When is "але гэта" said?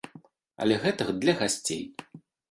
0.63-1.05